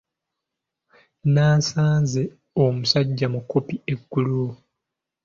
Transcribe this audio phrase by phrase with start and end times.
[1.33, 2.21] Nasanze
[2.63, 4.43] omusajja mukopi eggulo!